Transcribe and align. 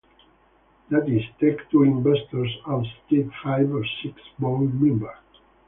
That 0.89 1.07
is, 1.07 1.21
Take-Two 1.39 1.83
investors 1.83 2.57
ousted 2.65 3.29
five 3.43 3.71
of 3.71 3.85
six 4.01 4.19
board 4.39 4.73
members. 4.81 5.15